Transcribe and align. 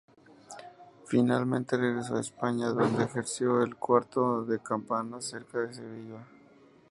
Finalmente, 1.05 1.77
regresó 1.77 2.15
a 2.15 2.21
España, 2.21 2.69
donde 2.69 3.03
ejerció 3.03 3.61
el 3.61 3.75
curato 3.75 4.43
de 4.43 4.57
Campana, 4.57 5.21
cerca 5.21 5.59
de 5.59 5.75
Sevilla. 5.75 6.27